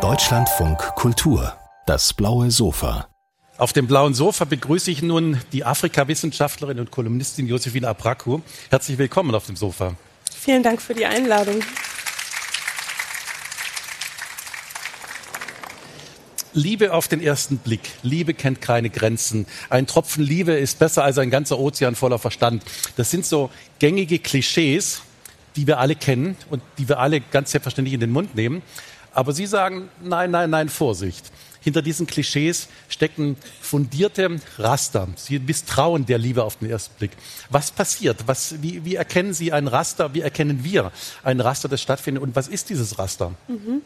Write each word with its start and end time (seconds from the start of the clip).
Deutschlandfunk 0.00 0.78
Kultur, 0.94 1.52
das 1.84 2.14
blaue 2.14 2.50
Sofa. 2.50 3.06
Auf 3.58 3.74
dem 3.74 3.86
blauen 3.86 4.14
Sofa 4.14 4.46
begrüße 4.46 4.90
ich 4.90 5.02
nun 5.02 5.38
die 5.52 5.66
Afrika-Wissenschaftlerin 5.66 6.80
und 6.80 6.90
Kolumnistin 6.90 7.48
Josephine 7.48 7.88
Abraku. 7.88 8.40
Herzlich 8.70 8.96
willkommen 8.96 9.34
auf 9.34 9.44
dem 9.44 9.56
Sofa. 9.56 9.94
Vielen 10.34 10.62
Dank 10.62 10.80
für 10.80 10.94
die 10.94 11.04
Einladung. 11.04 11.60
Liebe 16.54 16.94
auf 16.94 17.08
den 17.08 17.20
ersten 17.20 17.58
Blick. 17.58 17.90
Liebe 18.02 18.32
kennt 18.32 18.62
keine 18.62 18.88
Grenzen. 18.88 19.44
Ein 19.68 19.86
Tropfen 19.86 20.24
Liebe 20.24 20.52
ist 20.52 20.78
besser 20.78 21.04
als 21.04 21.18
ein 21.18 21.28
ganzer 21.28 21.58
Ozean 21.58 21.94
voller 21.94 22.18
Verstand. 22.18 22.62
Das 22.96 23.10
sind 23.10 23.26
so 23.26 23.50
gängige 23.80 24.18
Klischees, 24.18 25.02
die 25.56 25.66
wir 25.66 25.78
alle 25.78 25.94
kennen 25.94 26.36
und 26.50 26.62
die 26.78 26.88
wir 26.88 26.98
alle 26.98 27.20
ganz 27.20 27.50
selbstverständlich 27.50 27.94
in 27.94 28.00
den 28.00 28.10
Mund 28.10 28.34
nehmen. 28.34 28.62
Aber 29.12 29.32
Sie 29.32 29.46
sagen, 29.46 29.88
nein, 30.02 30.30
nein, 30.30 30.50
nein, 30.50 30.68
Vorsicht. 30.68 31.30
Hinter 31.60 31.80
diesen 31.80 32.06
Klischees 32.08 32.68
stecken 32.88 33.36
fundierte 33.60 34.40
Raster. 34.58 35.08
Sie 35.16 35.38
misstrauen 35.38 36.04
der 36.06 36.18
Liebe 36.18 36.42
auf 36.42 36.56
den 36.56 36.68
ersten 36.68 36.94
Blick. 36.96 37.12
Was 37.50 37.70
passiert? 37.70 38.26
Was, 38.26 38.60
wie, 38.62 38.84
wie 38.84 38.96
erkennen 38.96 39.32
Sie 39.32 39.52
ein 39.52 39.68
Raster? 39.68 40.12
Wie 40.12 40.22
erkennen 40.22 40.64
wir 40.64 40.90
ein 41.22 41.40
Raster, 41.40 41.68
das 41.68 41.80
stattfindet? 41.80 42.22
Und 42.22 42.34
was 42.34 42.48
ist 42.48 42.68
dieses 42.70 42.98
Raster? 42.98 43.32
Mhm. 43.46 43.82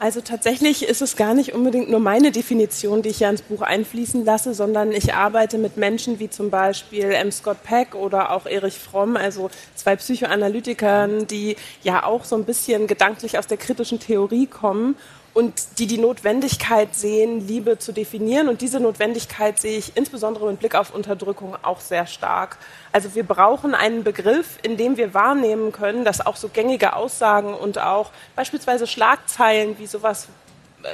Also 0.00 0.20
tatsächlich 0.20 0.84
ist 0.84 1.02
es 1.02 1.16
gar 1.16 1.34
nicht 1.34 1.54
unbedingt 1.54 1.90
nur 1.90 1.98
meine 1.98 2.30
Definition, 2.30 3.02
die 3.02 3.08
ich 3.08 3.18
ja 3.18 3.30
ins 3.30 3.42
Buch 3.42 3.62
einfließen 3.62 4.24
lasse, 4.24 4.54
sondern 4.54 4.92
ich 4.92 5.12
arbeite 5.12 5.58
mit 5.58 5.76
Menschen 5.76 6.20
wie 6.20 6.30
zum 6.30 6.50
Beispiel 6.50 7.10
M. 7.10 7.32
Scott 7.32 7.64
Peck 7.64 7.96
oder 7.96 8.30
auch 8.30 8.46
Erich 8.46 8.78
Fromm, 8.78 9.16
also 9.16 9.50
zwei 9.74 9.96
Psychoanalytikern, 9.96 11.26
die 11.26 11.56
ja 11.82 12.04
auch 12.04 12.24
so 12.24 12.36
ein 12.36 12.44
bisschen 12.44 12.86
gedanklich 12.86 13.38
aus 13.38 13.48
der 13.48 13.56
kritischen 13.56 13.98
Theorie 13.98 14.46
kommen 14.46 14.94
und 15.38 15.78
die 15.78 15.86
die 15.86 15.98
Notwendigkeit 15.98 16.96
sehen, 16.96 17.46
Liebe 17.46 17.78
zu 17.78 17.92
definieren. 17.92 18.48
Und 18.48 18.60
diese 18.60 18.80
Notwendigkeit 18.80 19.60
sehe 19.60 19.78
ich 19.78 19.96
insbesondere 19.96 20.50
mit 20.50 20.58
Blick 20.58 20.74
auf 20.74 20.92
Unterdrückung 20.92 21.56
auch 21.62 21.78
sehr 21.78 22.08
stark. 22.08 22.58
Also 22.90 23.14
wir 23.14 23.22
brauchen 23.22 23.72
einen 23.72 24.02
Begriff, 24.02 24.58
in 24.64 24.76
dem 24.76 24.96
wir 24.96 25.14
wahrnehmen 25.14 25.70
können, 25.70 26.04
dass 26.04 26.26
auch 26.26 26.34
so 26.34 26.48
gängige 26.48 26.96
Aussagen 26.96 27.54
und 27.54 27.78
auch 27.78 28.10
beispielsweise 28.34 28.88
Schlagzeilen 28.88 29.78
wie 29.78 29.86
sowas, 29.86 30.26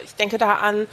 ich 0.04 0.14
denke 0.14 0.36
da 0.36 0.56
an 0.56 0.88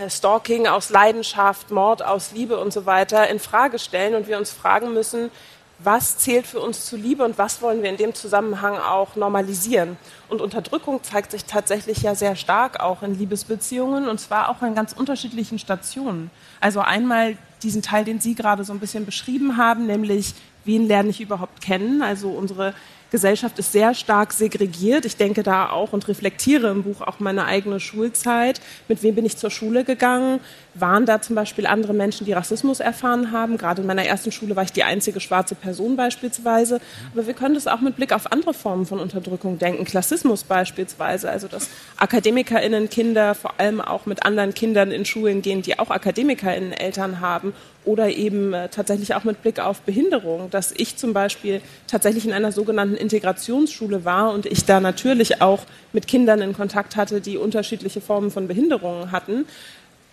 äh, 0.00 0.10
Stalking 0.10 0.66
aus 0.66 0.90
Leidenschaft, 0.90 1.70
Mord 1.70 2.04
aus 2.04 2.32
Liebe 2.32 2.58
und 2.58 2.72
so 2.72 2.84
weiter 2.84 3.28
in 3.28 3.38
Frage 3.38 3.78
stellen 3.78 4.16
und 4.16 4.26
wir 4.26 4.38
uns 4.38 4.50
fragen 4.50 4.92
müssen, 4.92 5.30
was 5.78 6.18
zählt 6.18 6.46
für 6.46 6.60
uns 6.60 6.86
zu 6.86 6.96
Liebe 6.96 7.24
und 7.24 7.38
was 7.38 7.62
wollen 7.62 7.82
wir 7.82 7.90
in 7.90 7.96
dem 7.96 8.14
Zusammenhang 8.14 8.76
auch 8.76 9.14
normalisieren. 9.16 9.96
Und 10.28 10.40
Unterdrückung 10.40 11.02
zeigt 11.02 11.30
sich 11.30 11.44
tatsächlich 11.44 12.02
ja 12.02 12.14
sehr 12.14 12.36
stark 12.36 12.80
auch 12.80 13.02
in 13.02 13.18
Liebesbeziehungen 13.18 14.08
und 14.08 14.18
zwar 14.18 14.48
auch 14.48 14.60
an 14.62 14.74
ganz 14.74 14.92
unterschiedlichen 14.92 15.58
Stationen. 15.58 16.30
Also 16.60 16.80
einmal 16.80 17.36
diesen 17.62 17.82
Teil, 17.82 18.04
den 18.04 18.20
Sie 18.20 18.34
gerade 18.34 18.64
so 18.64 18.72
ein 18.72 18.80
bisschen 18.80 19.06
beschrieben 19.06 19.56
haben, 19.56 19.86
nämlich 19.86 20.34
wen 20.64 20.86
lerne 20.86 21.10
ich 21.10 21.20
überhaupt 21.20 21.60
kennen, 21.60 22.02
also 22.02 22.30
unsere 22.30 22.74
Gesellschaft 23.10 23.58
ist 23.58 23.72
sehr 23.72 23.94
stark 23.94 24.32
segregiert. 24.32 25.06
Ich 25.06 25.16
denke 25.16 25.42
da 25.42 25.70
auch 25.70 25.92
und 25.94 26.06
reflektiere 26.08 26.68
im 26.68 26.82
Buch 26.82 27.00
auch 27.00 27.20
meine 27.20 27.46
eigene 27.46 27.80
Schulzeit. 27.80 28.60
Mit 28.86 29.02
wem 29.02 29.14
bin 29.14 29.24
ich 29.24 29.38
zur 29.38 29.50
Schule 29.50 29.84
gegangen? 29.84 30.40
Waren 30.78 31.06
da 31.06 31.20
zum 31.20 31.34
Beispiel 31.36 31.66
andere 31.66 31.92
Menschen, 31.92 32.24
die 32.24 32.32
Rassismus 32.32 32.80
erfahren 32.80 33.32
haben? 33.32 33.58
Gerade 33.58 33.82
in 33.82 33.86
meiner 33.86 34.04
ersten 34.04 34.32
Schule 34.32 34.56
war 34.56 34.62
ich 34.64 34.72
die 34.72 34.84
einzige 34.84 35.20
schwarze 35.20 35.54
Person 35.54 35.96
beispielsweise. 35.96 36.80
Aber 37.12 37.26
wir 37.26 37.34
können 37.34 37.54
das 37.54 37.66
auch 37.66 37.80
mit 37.80 37.96
Blick 37.96 38.12
auf 38.12 38.30
andere 38.30 38.54
Formen 38.54 38.86
von 38.86 39.00
Unterdrückung 39.00 39.58
denken. 39.58 39.84
Klassismus 39.84 40.44
beispielsweise. 40.44 41.30
Also, 41.30 41.48
dass 41.48 41.68
AkademikerInnen 41.96 42.90
Kinder 42.90 43.34
vor 43.34 43.54
allem 43.58 43.80
auch 43.80 44.06
mit 44.06 44.24
anderen 44.24 44.54
Kindern 44.54 44.90
in 44.90 45.04
Schulen 45.04 45.42
gehen, 45.42 45.62
die 45.62 45.78
auch 45.78 45.90
AkademikerInnen 45.90 46.72
Eltern 46.72 47.20
haben 47.20 47.52
oder 47.88 48.10
eben 48.10 48.52
äh, 48.52 48.68
tatsächlich 48.68 49.14
auch 49.14 49.24
mit 49.24 49.42
Blick 49.42 49.60
auf 49.60 49.80
Behinderung, 49.80 50.50
dass 50.50 50.72
ich 50.76 50.96
zum 50.96 51.14
Beispiel 51.14 51.62
tatsächlich 51.86 52.26
in 52.26 52.32
einer 52.32 52.52
sogenannten 52.52 52.96
Integrationsschule 52.96 54.04
war 54.04 54.32
und 54.32 54.44
ich 54.44 54.66
da 54.66 54.78
natürlich 54.78 55.40
auch 55.40 55.60
mit 55.92 56.06
Kindern 56.06 56.42
in 56.42 56.52
Kontakt 56.52 56.96
hatte, 56.96 57.22
die 57.22 57.38
unterschiedliche 57.38 58.02
Formen 58.02 58.30
von 58.30 58.46
Behinderungen 58.46 59.10
hatten. 59.10 59.46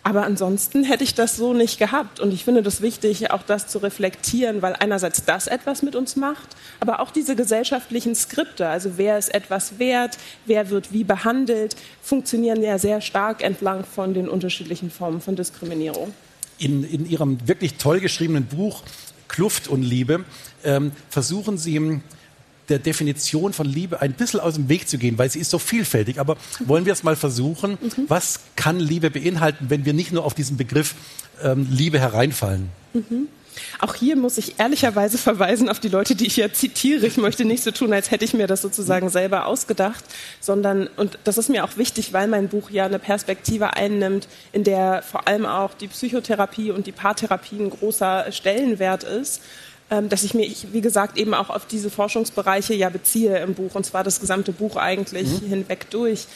Aber 0.05 0.23
ansonsten 0.23 0.83
hätte 0.83 1.03
ich 1.03 1.15
das 1.15 1.35
so 1.35 1.53
nicht 1.53 1.79
gehabt. 1.79 2.19
Und 2.19 2.31
ich 2.31 2.45
finde 2.45 2.61
das 2.61 2.81
wichtig, 2.81 3.31
auch 3.31 3.41
das 3.41 3.67
zu 3.67 3.79
reflektieren, 3.79 4.61
weil 4.61 4.75
einerseits 4.75 5.25
das 5.25 5.47
etwas 5.47 5.81
mit 5.81 5.95
uns 5.95 6.15
macht, 6.15 6.49
aber 6.79 6.99
auch 6.99 7.09
diese 7.09 7.35
gesellschaftlichen 7.35 8.13
Skripte, 8.13 8.67
also 8.67 8.97
wer 8.97 9.17
ist 9.17 9.33
etwas 9.33 9.79
wert, 9.79 10.19
wer 10.45 10.69
wird 10.69 10.93
wie 10.93 11.03
behandelt, 11.03 11.75
funktionieren 12.03 12.61
ja 12.61 12.77
sehr 12.77 13.01
stark 13.01 13.43
entlang 13.43 13.83
von 13.83 14.13
den 14.13 14.29
unterschiedlichen 14.29 14.91
Formen 14.91 15.21
von 15.21 15.35
Diskriminierung 15.35 16.13
in, 16.57 16.83
in 16.83 17.09
Ihrem 17.09 17.37
wirklich 17.47 17.75
toll 17.75 17.99
geschriebenen 17.99 18.45
Buch 18.45 18.83
Kluft 19.27 19.67
und 19.67 19.81
Liebe 19.81 20.23
ähm, 20.63 20.91
versuchen 21.09 21.57
Sie 21.57 21.75
der 22.69 22.79
Definition 22.79 23.53
von 23.53 23.65
Liebe 23.65 24.01
ein 24.01 24.13
bisschen 24.13 24.39
aus 24.39 24.55
dem 24.55 24.69
Weg 24.69 24.87
zu 24.87 24.97
gehen, 24.97 25.17
weil 25.17 25.29
sie 25.29 25.39
ist 25.39 25.51
so 25.51 25.59
vielfältig. 25.59 26.19
Aber 26.19 26.37
wollen 26.65 26.85
wir 26.85 26.93
es 26.93 27.03
mal 27.03 27.15
versuchen? 27.15 27.77
Mhm. 27.81 28.05
Was 28.07 28.39
kann 28.55 28.79
Liebe 28.79 29.09
beinhalten, 29.09 29.69
wenn 29.69 29.85
wir 29.85 29.93
nicht 29.93 30.11
nur 30.11 30.25
auf 30.25 30.33
diesen 30.33 30.57
Begriff 30.57 30.95
ähm, 31.43 31.67
Liebe 31.69 31.99
hereinfallen? 31.99 32.69
Mhm. 32.93 33.27
Auch 33.79 33.95
hier 33.95 34.15
muss 34.15 34.37
ich 34.37 34.59
ehrlicherweise 34.59 35.17
verweisen 35.17 35.69
auf 35.69 35.79
die 35.79 35.87
Leute, 35.87 36.15
die 36.15 36.27
ich 36.27 36.37
ja 36.37 36.51
zitiere. 36.51 37.05
Ich 37.05 37.17
möchte 37.17 37.45
nicht 37.45 37.63
so 37.63 37.71
tun, 37.71 37.93
als 37.93 38.11
hätte 38.11 38.25
ich 38.25 38.33
mir 38.33 38.47
das 38.47 38.61
sozusagen 38.61 39.09
selber 39.09 39.45
ausgedacht, 39.45 40.03
sondern, 40.39 40.87
und 40.97 41.17
das 41.23 41.37
ist 41.37 41.49
mir 41.49 41.63
auch 41.63 41.77
wichtig, 41.77 42.13
weil 42.13 42.27
mein 42.27 42.49
Buch 42.49 42.69
ja 42.69 42.85
eine 42.85 42.99
Perspektive 42.99 43.73
einnimmt, 43.75 44.27
in 44.51 44.63
der 44.63 45.03
vor 45.03 45.27
allem 45.27 45.45
auch 45.45 45.73
die 45.73 45.87
Psychotherapie 45.87 46.71
und 46.71 46.87
die 46.87 46.91
Paartherapie 46.91 47.59
ein 47.59 47.69
großer 47.69 48.31
Stellenwert 48.31 49.03
ist 49.03 49.41
dass 49.89 50.23
ich 50.23 50.33
mich, 50.33 50.67
wie 50.71 50.81
gesagt, 50.81 51.17
eben 51.17 51.33
auch 51.33 51.49
auf 51.49 51.65
diese 51.65 51.89
Forschungsbereiche 51.89 52.73
ja 52.73 52.89
beziehe 52.89 53.37
im 53.39 53.53
Buch, 53.53 53.75
und 53.75 53.85
zwar 53.85 54.03
das 54.03 54.19
gesamte 54.19 54.51
Buch 54.51 54.77
eigentlich 54.77 55.41
mhm. 55.41 55.47
hinweg 55.47 55.89
durch. 55.91 56.27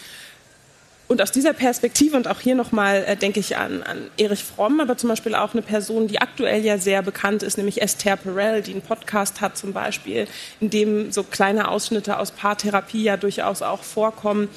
Und 1.10 1.24
aus 1.24 1.32
dieser 1.32 1.54
Perspektive 1.54 2.16
und 2.16 2.28
auch 2.28 2.40
hier 2.40 2.54
nochmal 2.54 3.04
äh, 3.08 3.16
denke 3.16 3.40
ich 3.40 3.58
an, 3.58 3.82
an 3.82 4.12
Erich 4.18 4.44
Fromm, 4.44 4.80
aber 4.80 4.96
zum 4.96 5.10
Beispiel 5.10 5.34
auch 5.34 5.54
eine 5.54 5.64
Person, 5.64 6.08
die 6.08 6.22
aktuell 6.22 6.64
ja 6.64 6.78
sehr 6.78 7.02
bekannt 7.02 7.42
ist, 7.42 7.58
nämlich 7.58 7.82
Esther 7.82 8.16
Perel, 8.16 8.62
die 8.62 8.74
einen 8.74 8.84
Podcast 8.84 9.42
hat 9.42 9.58
zum 9.58 9.74
Beispiel, 9.74 10.28
in 10.60 10.70
dem 10.70 11.12
so 11.12 11.24
kleine 11.24 11.70
Ausschnitte 11.70 12.20
aus 12.20 12.30
Paartherapie 12.30 13.02
ja 13.02 13.18
durchaus 13.18 13.64
auch 13.64 13.82
vorkommen 13.82 14.50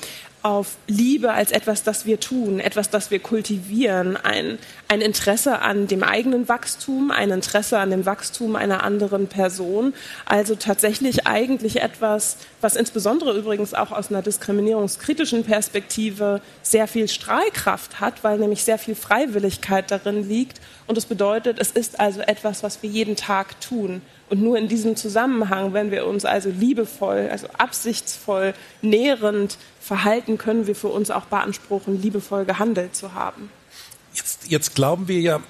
auf 0.42 0.76
Liebe 0.88 1.32
als 1.32 1.52
etwas, 1.52 1.84
das 1.84 2.04
wir 2.04 2.18
tun, 2.18 2.58
etwas, 2.58 2.90
das 2.90 3.10
wir 3.10 3.20
kultivieren, 3.20 4.16
ein, 4.16 4.58
ein 4.88 5.00
Interesse 5.00 5.60
an 5.60 5.86
dem 5.86 6.02
eigenen 6.02 6.48
Wachstum, 6.48 7.10
ein 7.12 7.30
Interesse 7.30 7.78
an 7.78 7.90
dem 7.90 8.06
Wachstum 8.06 8.56
einer 8.56 8.82
anderen 8.82 9.28
Person. 9.28 9.94
Also 10.24 10.56
tatsächlich 10.56 11.26
eigentlich 11.26 11.80
etwas, 11.80 12.38
was 12.60 12.74
insbesondere 12.74 13.36
übrigens 13.38 13.72
auch 13.72 13.92
aus 13.92 14.10
einer 14.10 14.22
diskriminierungskritischen 14.22 15.44
Perspektive 15.44 16.40
sehr 16.62 16.88
viel 16.88 17.08
Strahlkraft 17.08 18.00
hat, 18.00 18.24
weil 18.24 18.38
nämlich 18.38 18.64
sehr 18.64 18.78
viel 18.78 18.96
Freiwilligkeit 18.96 19.90
darin 19.90 20.28
liegt. 20.28 20.60
Und 20.88 20.98
es 20.98 21.06
bedeutet, 21.06 21.58
es 21.60 21.70
ist 21.70 22.00
also 22.00 22.20
etwas, 22.20 22.62
was 22.64 22.82
wir 22.82 22.90
jeden 22.90 23.14
Tag 23.14 23.60
tun. 23.60 24.02
Und 24.32 24.40
nur 24.40 24.56
in 24.56 24.66
diesem 24.66 24.96
Zusammenhang, 24.96 25.74
wenn 25.74 25.90
wir 25.90 26.06
uns 26.06 26.24
also 26.24 26.48
liebevoll, 26.48 27.28
also 27.30 27.48
absichtsvoll, 27.58 28.54
nährend 28.80 29.58
verhalten, 29.78 30.38
können 30.38 30.66
wir 30.66 30.74
für 30.74 30.88
uns 30.88 31.10
auch 31.10 31.26
beanspruchen, 31.26 32.00
liebevoll 32.00 32.46
gehandelt 32.46 32.96
zu 32.96 33.12
haben. 33.12 33.50
Jetzt, 34.14 34.50
jetzt 34.50 34.74
glauben 34.74 35.06
wir 35.06 35.20
ja, 35.20 35.40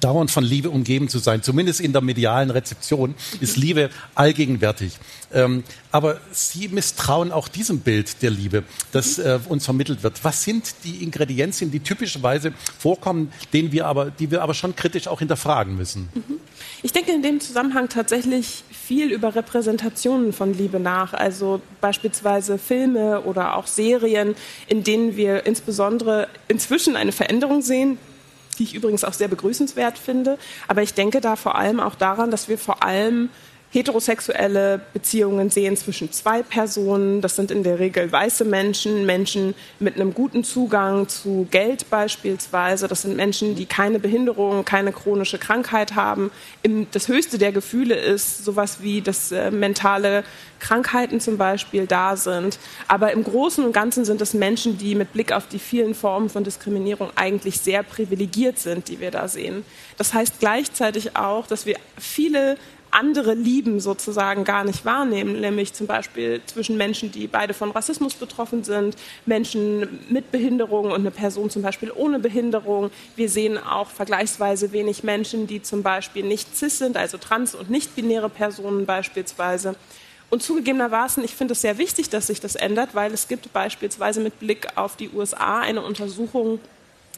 dauernd 0.00 0.30
von 0.30 0.44
Liebe 0.44 0.70
umgeben 0.70 1.08
zu 1.08 1.18
sein. 1.18 1.42
Zumindest 1.42 1.80
in 1.80 1.92
der 1.92 2.02
medialen 2.02 2.50
Rezeption 2.50 3.14
ist 3.40 3.56
Liebe 3.56 3.90
allgegenwärtig. 4.14 4.98
Ähm, 5.32 5.64
aber 5.90 6.20
Sie 6.30 6.68
misstrauen 6.68 7.32
auch 7.32 7.48
diesem 7.48 7.80
Bild 7.80 8.22
der 8.22 8.30
Liebe, 8.30 8.64
das 8.92 9.18
äh, 9.18 9.38
uns 9.48 9.64
vermittelt 9.64 10.02
wird. 10.02 10.22
Was 10.24 10.44
sind 10.44 10.74
die 10.84 11.02
Ingredienzien, 11.02 11.70
die 11.70 11.80
typischerweise 11.80 12.52
vorkommen, 12.78 13.32
denen 13.52 13.72
wir 13.72 13.86
aber, 13.86 14.10
die 14.10 14.30
wir 14.30 14.42
aber 14.42 14.54
schon 14.54 14.76
kritisch 14.76 15.08
auch 15.08 15.18
hinterfragen 15.18 15.76
müssen? 15.76 16.08
Mhm. 16.14 16.38
Ich 16.82 16.92
denke 16.92 17.12
in 17.12 17.22
dem 17.22 17.40
Zusammenhang 17.40 17.88
tatsächlich 17.88 18.64
viel 18.70 19.10
über 19.10 19.34
Repräsentationen 19.34 20.32
von 20.32 20.56
Liebe 20.56 20.80
nach, 20.80 21.12
also 21.12 21.60
beispielsweise 21.80 22.58
Filme 22.58 23.22
oder 23.22 23.56
auch 23.56 23.66
Serien, 23.66 24.34
in 24.66 24.84
denen 24.84 25.16
wir 25.16 25.46
insbesondere 25.46 26.28
inzwischen 26.46 26.96
eine 26.96 27.12
Veränderung 27.12 27.62
sehen, 27.62 27.98
die 28.58 28.64
ich 28.64 28.74
übrigens 28.74 29.04
auch 29.04 29.12
sehr 29.12 29.28
begrüßenswert 29.28 29.98
finde. 29.98 30.38
Aber 30.66 30.82
ich 30.82 30.94
denke 30.94 31.20
da 31.20 31.36
vor 31.36 31.56
allem 31.56 31.80
auch 31.80 31.94
daran, 31.94 32.30
dass 32.30 32.48
wir 32.48 32.58
vor 32.58 32.82
allem 32.82 33.30
heterosexuelle 33.70 34.80
Beziehungen 34.94 35.50
sehen 35.50 35.76
zwischen 35.76 36.10
zwei 36.10 36.42
Personen. 36.42 37.20
Das 37.20 37.36
sind 37.36 37.50
in 37.50 37.62
der 37.62 37.78
Regel 37.78 38.10
weiße 38.10 38.46
Menschen, 38.46 39.04
Menschen 39.04 39.54
mit 39.78 39.96
einem 39.96 40.14
guten 40.14 40.42
Zugang 40.42 41.08
zu 41.08 41.46
Geld 41.50 41.90
beispielsweise. 41.90 42.88
Das 42.88 43.02
sind 43.02 43.16
Menschen, 43.16 43.56
die 43.56 43.66
keine 43.66 43.98
Behinderung, 43.98 44.64
keine 44.64 44.92
chronische 44.92 45.38
Krankheit 45.38 45.94
haben. 45.94 46.30
Das 46.92 47.08
höchste 47.08 47.36
der 47.36 47.52
Gefühle 47.52 47.94
ist 47.94 48.44
sowas 48.44 48.78
wie, 48.80 49.02
dass 49.02 49.32
äh, 49.32 49.50
mentale 49.50 50.24
Krankheiten 50.60 51.20
zum 51.20 51.36
Beispiel 51.36 51.86
da 51.86 52.16
sind. 52.16 52.58
Aber 52.88 53.12
im 53.12 53.22
Großen 53.22 53.64
und 53.64 53.72
Ganzen 53.72 54.06
sind 54.06 54.22
es 54.22 54.32
Menschen, 54.32 54.78
die 54.78 54.94
mit 54.94 55.12
Blick 55.12 55.30
auf 55.30 55.46
die 55.46 55.58
vielen 55.58 55.94
Formen 55.94 56.30
von 56.30 56.42
Diskriminierung 56.42 57.10
eigentlich 57.16 57.60
sehr 57.60 57.82
privilegiert 57.82 58.58
sind, 58.58 58.88
die 58.88 58.98
wir 58.98 59.10
da 59.10 59.28
sehen. 59.28 59.64
Das 59.98 60.14
heißt 60.14 60.40
gleichzeitig 60.40 61.16
auch, 61.16 61.46
dass 61.46 61.66
wir 61.66 61.76
viele 61.98 62.56
andere 62.98 63.34
Lieben 63.34 63.78
sozusagen 63.78 64.42
gar 64.42 64.64
nicht 64.64 64.84
wahrnehmen, 64.84 65.40
nämlich 65.40 65.72
zum 65.72 65.86
Beispiel 65.86 66.40
zwischen 66.46 66.76
Menschen, 66.76 67.12
die 67.12 67.28
beide 67.28 67.54
von 67.54 67.70
Rassismus 67.70 68.14
betroffen 68.14 68.64
sind, 68.64 68.96
Menschen 69.24 70.00
mit 70.08 70.32
Behinderung 70.32 70.86
und 70.86 71.00
eine 71.00 71.12
Person 71.12 71.48
zum 71.48 71.62
Beispiel 71.62 71.92
ohne 71.94 72.18
Behinderung. 72.18 72.90
Wir 73.14 73.28
sehen 73.28 73.56
auch 73.56 73.90
vergleichsweise 73.90 74.72
wenig 74.72 75.04
Menschen, 75.04 75.46
die 75.46 75.62
zum 75.62 75.84
Beispiel 75.84 76.24
nicht 76.24 76.56
cis 76.56 76.78
sind, 76.78 76.96
also 76.96 77.18
trans- 77.18 77.54
und 77.54 77.70
nicht-binäre 77.70 78.28
Personen 78.28 78.84
beispielsweise. 78.84 79.76
Und 80.28 80.42
zugegebenermaßen, 80.42 81.22
ich 81.24 81.34
finde 81.34 81.52
es 81.52 81.60
sehr 81.60 81.78
wichtig, 81.78 82.10
dass 82.10 82.26
sich 82.26 82.40
das 82.40 82.56
ändert, 82.56 82.94
weil 82.94 83.12
es 83.14 83.28
gibt 83.28 83.52
beispielsweise 83.52 84.20
mit 84.20 84.40
Blick 84.40 84.66
auf 84.74 84.96
die 84.96 85.08
USA 85.10 85.60
eine 85.60 85.82
Untersuchung, 85.82 86.58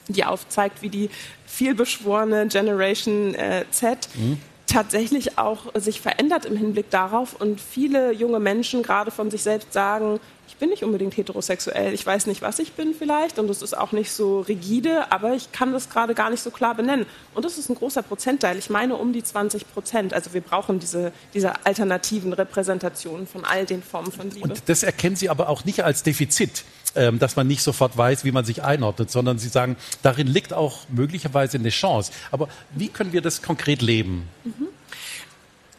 die 0.09 0.25
aufzeigt, 0.25 0.83
wie 0.83 0.91
die 0.91 1.11
vielbeschworene 1.47 2.49
Generation 2.49 3.35
äh, 3.35 3.65
Z 3.71 4.09
mhm 4.15 4.39
tatsächlich 4.71 5.37
auch 5.37 5.73
sich 5.75 6.01
verändert 6.01 6.45
im 6.45 6.57
Hinblick 6.57 6.91
darauf 6.91 7.41
und 7.41 7.61
viele 7.61 8.13
junge 8.13 8.39
Menschen 8.39 8.83
gerade 8.83 9.11
von 9.11 9.31
sich 9.31 9.43
selbst 9.43 9.73
sagen, 9.73 10.21
ich 10.47 10.57
bin 10.57 10.71
nicht 10.71 10.85
unbedingt 10.85 11.17
heterosexuell, 11.17 11.93
ich 11.93 12.05
weiß 12.05 12.27
nicht, 12.27 12.43
was 12.43 12.59
ich 12.59 12.73
bin 12.73 12.95
vielleicht 12.95 13.39
und 13.39 13.49
es 13.51 13.63
ist 13.63 13.77
auch 13.77 13.93
nicht 13.93 14.13
so 14.13 14.41
rigide, 14.41 15.11
aber 15.11 15.35
ich 15.35 15.53
kann 15.53 15.73
das 15.73 15.91
gerade 15.91 16.15
gar 16.15 16.31
nicht 16.31 16.43
so 16.43 16.51
klar 16.51 16.75
benennen. 16.75 17.07
Und 17.35 17.45
das 17.45 17.59
ist 17.59 17.69
ein 17.69 17.75
großer 17.75 18.03
Prozentteil, 18.03 18.59
ich 18.59 18.71
meine 18.71 18.97
um 18.97 19.13
die 19.13 19.23
20 19.23 19.73
Prozent. 19.73 20.15
Also 20.15 20.35
wir 20.35 20.41
brauchen 20.41 20.79
diese, 20.79 21.13
diese 21.35 21.65
alternativen 21.65 22.33
Repräsentationen 22.33 23.27
von 23.27 23.45
all 23.45 23.65
den 23.67 23.83
Formen 23.83 24.13
von 24.13 24.31
Liebe. 24.31 24.49
Und 24.49 24.63
das 24.67 24.83
erkennen 24.83 25.17
Sie 25.17 25.29
aber 25.29 25.49
auch 25.49 25.65
nicht 25.65 25.83
als 25.85 26.03
Defizit 26.03 26.65
ähm, 26.95 27.19
dass 27.19 27.37
man 27.37 27.47
nicht 27.47 27.63
sofort 27.63 27.97
weiß, 27.97 28.25
wie 28.25 28.33
man 28.33 28.45
sich 28.45 28.63
einordnet, 28.63 29.11
sondern 29.11 29.39
Sie 29.39 29.49
sagen, 29.49 29.77
darin 30.03 30.27
liegt 30.27 30.53
auch 30.53 30.79
möglicherweise 30.89 31.59
eine 31.59 31.71
Chance. 31.71 32.13
Aber 32.31 32.49
wie 32.73 32.89
können 32.89 33.13
wir 33.13 33.21
das 33.21 33.43
konkret 33.43 33.83
leben? 33.83 34.29
Mhm. 34.45 34.69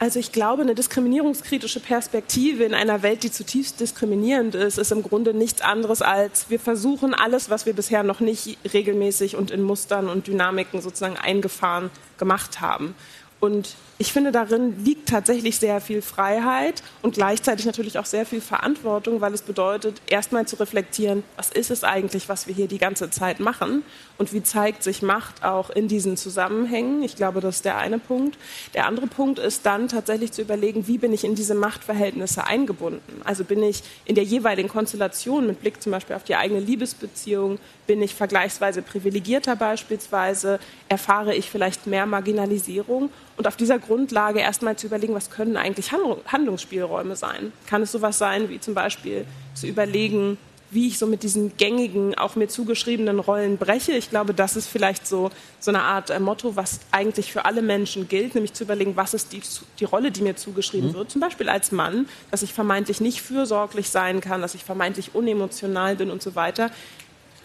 Also 0.02 0.18
ich 0.18 0.32
glaube, 0.32 0.64
eine 0.64 0.74
diskriminierungskritische 0.74 1.80
Perspektive 1.80 2.64
in 2.64 2.74
einer 2.74 3.04
Welt, 3.04 3.22
die 3.22 3.32
zutiefst 3.32 3.80
diskriminierend 3.80 4.56
ist, 4.56 4.80
ist 4.80 4.92
im 4.92 5.04
Grunde 5.04 5.32
nichts 5.32 5.62
anderes 5.62 6.02
als 6.02 6.50
wir 6.50 6.60
versuchen 6.60 7.14
alles, 7.14 7.52
was 7.52 7.68
wir 7.68 7.74
bisher 7.74 8.02
noch 8.02 8.20
nicht 8.20 8.58
regelmäßig 8.74 9.36
und 9.36 9.52
in 9.52 9.62
Mustern 9.62 10.10
und 10.10 10.26
Dynamiken 10.26 10.82
sozusagen 10.82 11.18
eingefahren 11.18 11.92
gemacht 12.18 12.62
haben. 12.62 12.96
Und 13.40 13.76
ich 14.02 14.14
finde, 14.14 14.32
darin 14.32 14.84
liegt 14.84 15.10
tatsächlich 15.10 15.60
sehr 15.60 15.80
viel 15.80 16.02
Freiheit 16.02 16.82
und 17.04 17.14
gleichzeitig 17.14 17.68
natürlich 17.68 18.00
auch 18.00 18.06
sehr 18.06 18.26
viel 18.26 18.42
Verantwortung, 18.42 19.22
weil 19.22 19.32
es 19.32 19.44
bedeutet, 19.44 20.02
erstmal 20.10 20.48
zu 20.48 20.56
reflektieren, 20.56 21.24
was 21.38 21.52
ist 21.52 21.70
es 21.70 21.84
eigentlich, 21.84 22.28
was 22.28 22.48
wir 22.48 22.56
hier 22.56 22.68
die 22.68 22.80
ganze 22.80 23.12
Zeit 23.12 23.40
machen 23.40 23.84
und 24.18 24.34
wie 24.34 24.42
zeigt 24.42 24.82
sich 24.82 25.04
Macht 25.04 25.44
auch 25.44 25.70
in 25.70 25.88
diesen 25.88 26.18
Zusammenhängen. 26.18 27.04
Ich 27.04 27.16
glaube, 27.16 27.42
das 27.42 27.58
ist 27.58 27.66
der 27.66 27.78
eine 27.78 28.00
Punkt. 28.00 28.40
Der 28.74 28.88
andere 28.88 29.06
Punkt 29.06 29.38
ist 29.38 29.68
dann 29.68 29.88
tatsächlich 29.88 30.32
zu 30.32 30.42
überlegen, 30.42 30.88
wie 30.88 30.98
bin 30.98 31.14
ich 31.14 31.24
in 31.24 31.36
diese 31.36 31.54
Machtverhältnisse 31.54 32.48
eingebunden? 32.48 33.22
Also 33.24 33.44
bin 33.44 33.62
ich 33.62 33.84
in 34.06 34.16
der 34.16 34.24
jeweiligen 34.24 34.70
Konstellation 34.70 35.46
mit 35.46 35.62
Blick 35.62 35.80
zum 35.80 35.92
Beispiel 35.92 36.16
auf 36.16 36.24
die 36.24 36.36
eigene 36.36 36.60
Liebesbeziehung, 36.60 37.60
bin 37.86 38.02
ich 38.02 38.16
vergleichsweise 38.16 38.82
privilegierter 38.82 39.56
beispielsweise, 39.56 40.60
erfahre 40.90 41.36
ich 41.36 41.52
vielleicht 41.52 41.86
mehr 41.86 42.08
Marginalisierung 42.08 43.12
und 43.38 43.48
auf 43.48 43.58
dieser 43.58 43.80
Grundlage 43.80 43.91
erstmal 44.40 44.76
zu 44.78 44.88
überlegen, 44.88 45.14
was 45.14 45.30
können 45.30 45.58
eigentlich 45.58 45.92
Handlungsspielräume 45.92 47.16
sein? 47.16 47.52
Kann 47.68 47.82
es 47.82 47.92
sowas 47.92 48.18
sein, 48.18 48.50
wie 48.50 48.60
zum 48.60 48.74
Beispiel 48.74 49.26
zu 49.54 49.68
überlegen, 49.68 50.38
wie 50.72 50.88
ich 50.88 50.98
so 50.98 51.06
mit 51.06 51.22
diesen 51.22 51.58
gängigen, 51.58 52.18
auch 52.18 52.36
mir 52.36 52.48
zugeschriebenen 52.48 53.20
Rollen 53.20 53.58
breche. 53.58 53.92
Ich 53.92 54.10
glaube, 54.10 54.34
das 54.34 54.56
ist 54.56 54.68
vielleicht 54.68 55.06
so, 55.06 55.30
so 55.60 55.70
eine 55.70 55.82
Art 55.82 56.10
äh, 56.10 56.20
Motto, 56.20 56.56
was 56.56 56.80
eigentlich 56.92 57.32
für 57.32 57.44
alle 57.44 57.62
Menschen 57.62 58.08
gilt, 58.08 58.36
nämlich 58.36 58.54
zu 58.54 58.64
überlegen, 58.64 58.96
was 58.96 59.14
ist 59.14 59.34
die, 59.34 59.42
die 59.80 59.84
Rolle, 59.84 60.12
die 60.12 60.22
mir 60.22 60.38
zugeschrieben 60.38 60.90
mhm. 60.90 60.94
wird. 60.94 61.12
Zum 61.12 61.20
Beispiel 61.20 61.50
als 61.50 61.74
Mann, 61.74 62.08
dass 62.32 62.42
ich 62.42 62.54
vermeintlich 62.54 63.02
nicht 63.02 63.22
fürsorglich 63.22 63.90
sein 63.90 64.22
kann, 64.22 64.42
dass 64.42 64.56
ich 64.56 64.64
vermeintlich 64.64 65.14
unemotional 65.14 65.98
bin 65.98 66.10
und 66.10 66.24
so 66.24 66.36
weiter. 66.36 66.72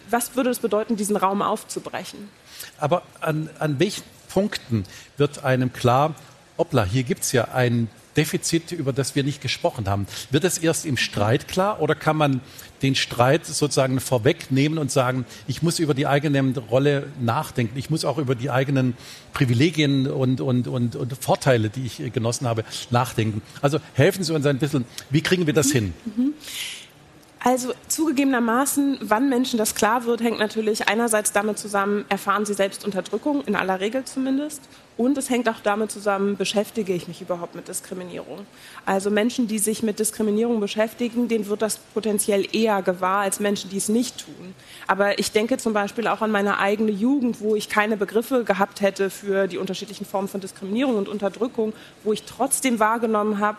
Was 0.09 0.37
würde 0.37 0.49
es 0.49 0.59
bedeuten, 0.59 0.95
diesen 0.95 1.17
Raum 1.17 1.41
aufzubrechen? 1.41 2.29
Aber 2.79 3.03
an, 3.19 3.49
an 3.59 3.77
welchen 3.77 4.03
Punkten 4.29 4.85
wird 5.17 5.43
einem 5.43 5.73
klar, 5.73 6.15
hoppla, 6.57 6.83
hier 6.83 7.03
gibt 7.03 7.23
es 7.23 7.31
ja 7.31 7.49
ein 7.53 7.89
Defizit, 8.17 8.71
über 8.71 8.93
das 8.93 9.15
wir 9.15 9.23
nicht 9.23 9.41
gesprochen 9.41 9.87
haben. 9.87 10.07
Wird 10.31 10.43
es 10.43 10.57
erst 10.57 10.87
im 10.87 10.97
Streit 10.97 11.47
klar 11.47 11.81
oder 11.81 11.93
kann 11.93 12.17
man 12.17 12.41
den 12.81 12.95
Streit 12.95 13.45
sozusagen 13.45 13.99
vorwegnehmen 13.99 14.79
und 14.79 14.91
sagen, 14.91 15.25
ich 15.47 15.61
muss 15.61 15.77
über 15.77 15.93
die 15.93 16.07
eigene 16.07 16.57
Rolle 16.57 17.07
nachdenken, 17.21 17.77
ich 17.77 17.89
muss 17.89 18.05
auch 18.05 18.17
über 18.17 18.33
die 18.33 18.49
eigenen 18.49 18.97
Privilegien 19.33 20.07
und, 20.07 20.41
und, 20.41 20.67
und, 20.67 20.95
und 20.95 21.13
Vorteile, 21.23 21.69
die 21.69 21.85
ich 21.85 22.11
genossen 22.11 22.47
habe, 22.47 22.63
nachdenken. 22.89 23.41
Also 23.61 23.79
helfen 23.93 24.23
Sie 24.23 24.33
uns 24.33 24.45
ein 24.47 24.57
bisschen, 24.57 24.85
wie 25.11 25.21
kriegen 25.21 25.45
wir 25.45 25.53
das 25.53 25.71
hin? 25.71 25.93
Mhm. 26.05 26.33
Also 27.39 27.73
zugegebenermaßen, 27.87 28.97
wann 29.01 29.29
Menschen 29.29 29.57
das 29.57 29.75
klar 29.75 30.05
wird, 30.05 30.21
hängt 30.21 30.39
natürlich 30.39 30.87
einerseits 30.87 31.31
damit 31.31 31.59
zusammen, 31.59 32.03
erfahren 32.09 32.45
sie 32.45 32.55
selbst 32.55 32.83
Unterdrückung, 32.83 33.43
in 33.45 33.55
aller 33.55 33.79
Regel 33.79 34.03
zumindest. 34.05 34.61
Und 34.97 35.15
es 35.17 35.29
hängt 35.29 35.47
auch 35.47 35.59
damit 35.61 35.91
zusammen, 35.91 36.37
beschäftige 36.37 36.91
ich 36.91 37.07
mich 37.07 37.21
überhaupt 37.21 37.53
mit 37.53 37.67
Diskriminierung. 37.67 38.47
Also 38.83 39.11
Menschen, 39.11 39.47
die 39.47 39.59
sich 39.59 39.83
mit 39.83 39.99
Diskriminierung 39.99 40.59
beschäftigen, 40.59 41.27
denen 41.27 41.47
wird 41.47 41.61
das 41.61 41.77
potenziell 41.77 42.47
eher 42.51 42.81
gewahr 42.81 43.19
als 43.19 43.39
Menschen, 43.39 43.69
die 43.69 43.77
es 43.77 43.89
nicht 43.89 44.25
tun. 44.25 44.55
Aber 44.87 45.19
ich 45.19 45.31
denke 45.31 45.57
zum 45.57 45.73
Beispiel 45.73 46.07
auch 46.07 46.21
an 46.21 46.31
meine 46.31 46.57
eigene 46.57 46.91
Jugend, 46.91 47.41
wo 47.41 47.55
ich 47.55 47.69
keine 47.69 47.95
Begriffe 47.95 48.43
gehabt 48.43 48.81
hätte 48.81 49.11
für 49.11 49.47
die 49.47 49.59
unterschiedlichen 49.59 50.05
Formen 50.05 50.27
von 50.27 50.41
Diskriminierung 50.41 50.97
und 50.97 51.07
Unterdrückung, 51.07 51.73
wo 52.03 52.11
ich 52.11 52.23
trotzdem 52.23 52.79
wahrgenommen 52.79 53.39
habe, 53.39 53.57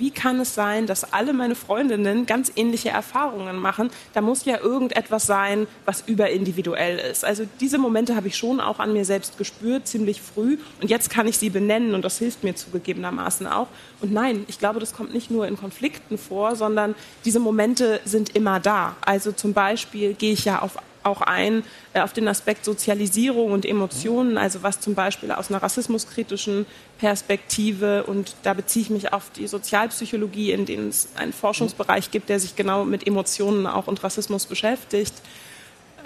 wie 0.00 0.10
kann 0.10 0.40
es 0.40 0.54
sein, 0.54 0.86
dass 0.86 1.12
alle 1.12 1.34
meine 1.34 1.54
Freundinnen 1.54 2.24
ganz 2.24 2.50
ähnliche 2.56 2.88
Erfahrungen 2.88 3.56
machen? 3.56 3.90
Da 4.14 4.22
muss 4.22 4.46
ja 4.46 4.58
irgendetwas 4.58 5.26
sein, 5.26 5.66
was 5.84 6.02
überindividuell 6.06 6.98
ist. 6.98 7.22
Also 7.22 7.44
diese 7.60 7.76
Momente 7.76 8.16
habe 8.16 8.26
ich 8.26 8.36
schon 8.36 8.60
auch 8.60 8.78
an 8.78 8.94
mir 8.94 9.04
selbst 9.04 9.36
gespürt, 9.36 9.86
ziemlich 9.86 10.22
früh. 10.22 10.56
Und 10.80 10.88
jetzt 10.88 11.10
kann 11.10 11.28
ich 11.28 11.36
sie 11.36 11.50
benennen 11.50 11.94
und 11.94 12.02
das 12.02 12.16
hilft 12.16 12.42
mir 12.42 12.56
zugegebenermaßen 12.56 13.46
auch. 13.46 13.68
Und 14.00 14.10
nein, 14.10 14.46
ich 14.48 14.58
glaube, 14.58 14.80
das 14.80 14.94
kommt 14.94 15.12
nicht 15.12 15.30
nur 15.30 15.46
in 15.46 15.58
Konflikten 15.58 16.16
vor, 16.16 16.56
sondern 16.56 16.94
diese 17.26 17.38
Momente 17.38 18.00
sind 18.06 18.34
immer 18.34 18.58
da. 18.58 18.96
Also 19.02 19.32
zum 19.32 19.52
Beispiel 19.52 20.14
gehe 20.14 20.32
ich 20.32 20.46
ja 20.46 20.62
auf 20.62 20.78
auch 21.02 21.20
ein 21.22 21.64
äh, 21.92 22.00
auf 22.00 22.12
den 22.12 22.28
Aspekt 22.28 22.64
Sozialisierung 22.64 23.52
und 23.52 23.64
Emotionen, 23.64 24.38
also 24.38 24.62
was 24.62 24.80
zum 24.80 24.94
Beispiel 24.94 25.32
aus 25.32 25.50
einer 25.50 25.62
rassismuskritischen 25.62 26.66
Perspektive 26.98 28.04
und 28.04 28.34
da 28.42 28.54
beziehe 28.54 28.84
ich 28.84 28.90
mich 28.90 29.12
auf 29.12 29.30
die 29.30 29.46
Sozialpsychologie, 29.46 30.52
in 30.52 30.66
dem 30.66 30.88
es 30.88 31.08
einen 31.16 31.32
Forschungsbereich 31.32 32.10
gibt, 32.10 32.28
der 32.28 32.40
sich 32.40 32.56
genau 32.56 32.84
mit 32.84 33.06
Emotionen 33.06 33.66
auch 33.66 33.86
und 33.86 34.02
Rassismus 34.02 34.46
beschäftigt. 34.46 35.14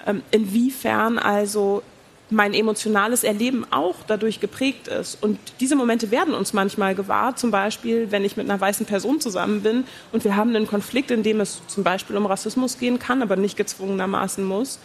Ähm, 0.05 0.21
inwiefern 0.31 1.17
also 1.17 1.81
mein 2.29 2.53
emotionales 2.53 3.23
Erleben 3.23 3.65
auch 3.71 3.95
dadurch 4.07 4.39
geprägt 4.39 4.87
ist. 4.87 5.21
Und 5.21 5.37
diese 5.59 5.75
Momente 5.75 6.11
werden 6.11 6.33
uns 6.33 6.53
manchmal 6.53 6.95
gewahr, 6.95 7.35
zum 7.35 7.51
Beispiel, 7.51 8.11
wenn 8.11 8.25
ich 8.25 8.35
mit 8.37 8.49
einer 8.49 8.59
weißen 8.59 8.85
Person 8.85 9.21
zusammen 9.21 9.61
bin 9.61 9.83
und 10.11 10.23
wir 10.23 10.35
haben 10.35 10.55
einen 10.55 10.67
Konflikt, 10.67 11.11
in 11.11 11.23
dem 11.23 11.39
es 11.39 11.61
zum 11.67 11.83
Beispiel 11.83 12.17
um 12.17 12.25
Rassismus 12.25 12.79
gehen 12.79 12.99
kann, 12.99 13.21
aber 13.21 13.35
nicht 13.35 13.57
gezwungenermaßen 13.57 14.43
muss. 14.43 14.79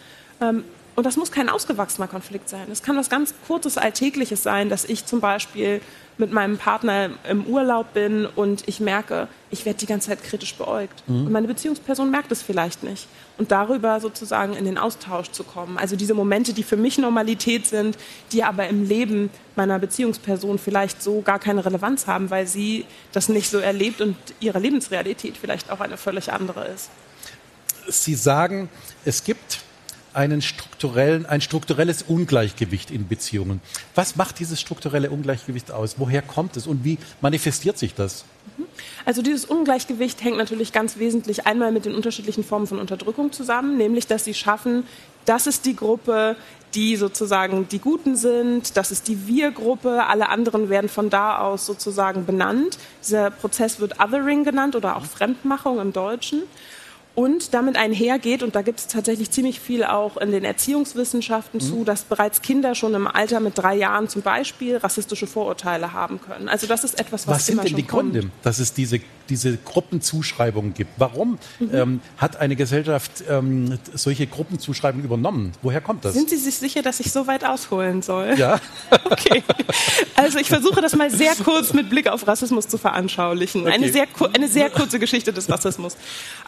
Und 0.95 1.05
das 1.05 1.15
muss 1.15 1.31
kein 1.31 1.49
ausgewachsener 1.49 2.07
Konflikt 2.07 2.49
sein. 2.49 2.67
Es 2.71 2.83
kann 2.83 2.97
was 2.97 3.09
ganz 3.09 3.33
Kurzes, 3.47 3.77
Alltägliches 3.77 4.43
sein, 4.43 4.69
dass 4.69 4.83
ich 4.83 5.05
zum 5.05 5.21
Beispiel 5.21 5.81
mit 6.17 6.31
meinem 6.31 6.57
Partner 6.57 7.09
im 7.27 7.45
Urlaub 7.45 7.93
bin 7.93 8.25
und 8.25 8.67
ich 8.67 8.79
merke, 8.79 9.27
ich 9.49 9.65
werde 9.65 9.79
die 9.79 9.85
ganze 9.85 10.09
Zeit 10.09 10.23
kritisch 10.23 10.55
beäugt. 10.55 11.03
Mhm. 11.07 11.25
Und 11.25 11.31
meine 11.31 11.47
Beziehungsperson 11.47 12.11
merkt 12.11 12.31
es 12.31 12.41
vielleicht 12.41 12.83
nicht. 12.83 13.07
Und 13.37 13.51
darüber 13.51 13.99
sozusagen 13.99 14.53
in 14.53 14.65
den 14.65 14.77
Austausch 14.77 15.31
zu 15.31 15.43
kommen. 15.43 15.77
Also 15.77 15.95
diese 15.95 16.13
Momente, 16.13 16.53
die 16.53 16.63
für 16.63 16.77
mich 16.77 16.97
Normalität 16.97 17.65
sind, 17.65 17.97
die 18.31 18.43
aber 18.43 18.67
im 18.67 18.87
Leben 18.87 19.31
meiner 19.55 19.79
Beziehungsperson 19.79 20.59
vielleicht 20.59 21.01
so 21.01 21.21
gar 21.21 21.39
keine 21.39 21.65
Relevanz 21.65 22.05
haben, 22.05 22.29
weil 22.29 22.45
sie 22.45 22.85
das 23.13 23.29
nicht 23.29 23.49
so 23.49 23.57
erlebt 23.57 24.01
und 24.01 24.15
ihre 24.39 24.59
Lebensrealität 24.59 25.37
vielleicht 25.37 25.71
auch 25.71 25.79
eine 25.79 25.97
völlig 25.97 26.31
andere 26.31 26.67
ist. 26.67 26.89
Sie 27.87 28.13
sagen, 28.13 28.69
es 29.05 29.23
gibt 29.23 29.61
einen 30.13 30.41
strukturellen, 30.41 31.25
ein 31.25 31.41
strukturelles 31.41 32.03
Ungleichgewicht 32.03 32.91
in 32.91 33.07
Beziehungen. 33.07 33.61
Was 33.95 34.15
macht 34.15 34.39
dieses 34.39 34.59
strukturelle 34.59 35.09
Ungleichgewicht 35.09 35.71
aus? 35.71 35.95
Woher 35.97 36.21
kommt 36.21 36.57
es 36.57 36.67
und 36.67 36.83
wie 36.83 36.97
manifestiert 37.21 37.77
sich 37.77 37.95
das? 37.95 38.25
Also 39.05 39.21
dieses 39.21 39.45
Ungleichgewicht 39.45 40.23
hängt 40.23 40.37
natürlich 40.37 40.73
ganz 40.73 40.97
wesentlich 40.97 41.45
einmal 41.45 41.71
mit 41.71 41.85
den 41.85 41.95
unterschiedlichen 41.95 42.43
Formen 42.43 42.67
von 42.67 42.79
Unterdrückung 42.79 43.31
zusammen, 43.31 43.77
nämlich 43.77 44.07
dass 44.07 44.25
sie 44.25 44.33
schaffen, 44.33 44.85
das 45.25 45.47
ist 45.47 45.65
die 45.65 45.75
Gruppe, 45.75 46.35
die 46.73 46.95
sozusagen 46.95 47.67
die 47.67 47.79
Guten 47.79 48.15
sind, 48.15 48.77
das 48.77 48.91
ist 48.91 49.07
die 49.07 49.27
Wir-Gruppe, 49.27 50.05
alle 50.07 50.29
anderen 50.29 50.69
werden 50.69 50.89
von 50.89 51.09
da 51.09 51.39
aus 51.39 51.65
sozusagen 51.65 52.25
benannt. 52.25 52.77
Dieser 53.03 53.29
Prozess 53.29 53.79
wird 53.79 53.99
Othering 53.99 54.43
genannt 54.43 54.75
oder 54.75 54.95
auch 54.95 55.05
Fremdmachung 55.05 55.79
im 55.79 55.93
Deutschen. 55.93 56.43
Und 57.13 57.53
damit 57.53 57.75
einhergeht, 57.75 58.41
und 58.41 58.55
da 58.55 58.61
gibt 58.61 58.79
es 58.79 58.87
tatsächlich 58.87 59.31
ziemlich 59.31 59.59
viel 59.59 59.83
auch 59.83 60.15
in 60.15 60.31
den 60.31 60.45
Erziehungswissenschaften 60.45 61.59
mhm. 61.59 61.65
zu, 61.65 61.83
dass 61.83 62.03
bereits 62.03 62.41
Kinder 62.41 62.73
schon 62.73 62.93
im 62.93 63.05
Alter 63.05 63.41
mit 63.41 63.57
drei 63.57 63.75
Jahren 63.75 64.07
zum 64.07 64.21
Beispiel 64.21 64.77
rassistische 64.77 65.27
Vorurteile 65.27 65.91
haben 65.91 66.21
können. 66.21 66.47
Also 66.47 66.67
das 66.67 66.85
ist 66.85 66.97
etwas, 66.99 67.27
was, 67.27 67.35
was 67.35 67.45
sind 67.47 67.63
denn 67.65 67.75
die 67.75 67.83
kommt. 67.83 68.13
Gründe, 68.13 68.31
dass 68.43 68.59
es 68.59 68.73
diese, 68.73 69.01
diese 69.27 69.57
Gruppenzuschreibungen 69.57 70.73
gibt? 70.73 70.91
Warum 70.97 71.37
mhm. 71.59 71.69
ähm, 71.73 72.01
hat 72.17 72.37
eine 72.37 72.55
Gesellschaft 72.55 73.23
ähm, 73.29 73.77
solche 73.93 74.25
Gruppenzuschreibungen 74.25 75.05
übernommen? 75.05 75.51
Woher 75.61 75.81
kommt 75.81 76.05
das? 76.05 76.13
Sind 76.13 76.29
Sie 76.29 76.37
sich 76.37 76.55
sicher, 76.55 76.81
dass 76.81 77.01
ich 77.01 77.11
so 77.11 77.27
weit 77.27 77.43
ausholen 77.43 78.01
soll? 78.01 78.35
Ja. 78.37 78.59
okay. 79.05 79.43
Also 80.15 80.39
ich 80.39 80.47
versuche 80.47 80.79
das 80.79 80.95
mal 80.95 81.09
sehr 81.09 81.35
kurz 81.35 81.73
mit 81.73 81.89
Blick 81.89 82.07
auf 82.07 82.25
Rassismus 82.25 82.69
zu 82.69 82.77
veranschaulichen. 82.77 83.63
Okay. 83.63 83.73
Eine, 83.73 83.91
sehr, 83.91 84.07
eine 84.33 84.47
sehr 84.47 84.69
kurze 84.69 84.97
Geschichte 84.97 85.33
des 85.33 85.49
Rassismus. 85.49 85.97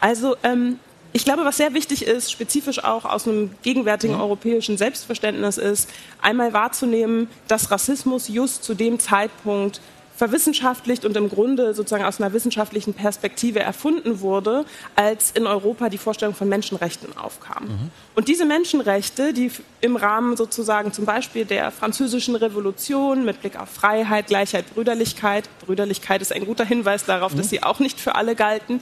Also 0.00 0.36
ähm, 0.42 0.53
ähm, 0.54 0.78
ich 1.12 1.24
glaube, 1.24 1.44
was 1.44 1.58
sehr 1.58 1.74
wichtig 1.74 2.04
ist, 2.04 2.32
spezifisch 2.32 2.82
auch 2.82 3.04
aus 3.04 3.28
einem 3.28 3.50
gegenwärtigen 3.62 4.14
mhm. 4.14 4.20
europäischen 4.20 4.76
Selbstverständnis 4.76 5.58
ist, 5.58 5.88
einmal 6.20 6.52
wahrzunehmen, 6.52 7.28
dass 7.46 7.70
Rassismus 7.70 8.26
just 8.26 8.64
zu 8.64 8.74
dem 8.74 8.98
Zeitpunkt 8.98 9.80
verwissenschaftlicht 10.16 11.04
und 11.04 11.16
im 11.16 11.28
Grunde 11.28 11.74
sozusagen 11.74 12.04
aus 12.04 12.20
einer 12.20 12.32
wissenschaftlichen 12.32 12.94
Perspektive 12.94 13.60
erfunden 13.60 14.20
wurde, 14.20 14.64
als 14.94 15.32
in 15.32 15.46
Europa 15.46 15.88
die 15.88 15.98
Vorstellung 15.98 16.34
von 16.34 16.48
Menschenrechten 16.48 17.16
aufkam. 17.16 17.64
Mhm. 17.64 17.90
Und 18.14 18.28
diese 18.28 18.44
Menschenrechte, 18.44 19.32
die 19.32 19.50
im 19.80 19.96
Rahmen 19.96 20.36
sozusagen 20.36 20.92
zum 20.92 21.04
Beispiel 21.04 21.44
der 21.44 21.70
französischen 21.70 22.36
Revolution 22.36 23.24
mit 23.24 23.40
Blick 23.40 23.58
auf 23.58 23.68
Freiheit, 23.68 24.28
Gleichheit, 24.28 24.72
Brüderlichkeit, 24.74 25.48
Brüderlichkeit 25.64 26.22
ist 26.22 26.32
ein 26.32 26.44
guter 26.44 26.64
Hinweis 26.64 27.04
darauf, 27.04 27.32
mhm. 27.32 27.38
dass 27.38 27.50
sie 27.50 27.62
auch 27.62 27.80
nicht 27.80 28.00
für 28.00 28.14
alle 28.14 28.36
galten, 28.36 28.80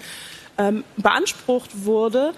ähm, 0.58 0.84
beansprucht 0.96 1.84
wurde, 1.84 2.32